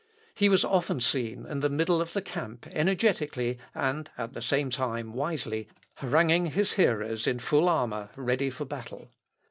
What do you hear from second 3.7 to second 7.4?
and at the same time wisely, haranguing his hearers in